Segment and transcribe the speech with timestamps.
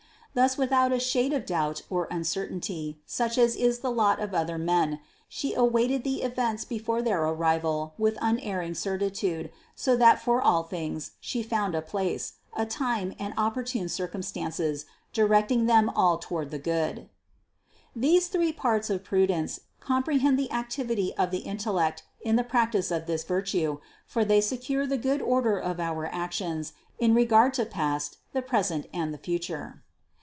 [0.33, 4.57] Thus without a shade of doubt or uncertainty, such as is the lot of other
[4.57, 10.63] men, She awaited the events before their arrival with unerring certitude, so that for all
[10.63, 16.57] things She found a place, a time and opportune circumstances directing them all toward the
[16.59, 17.09] Good.
[17.99, 18.01] 541.
[18.01, 23.05] These three parts of prudence comprehend the activity of the intellect in the practice of
[23.05, 28.15] this virtue, for they secure the good order of our actions in regard to past,
[28.31, 29.83] the present and the future.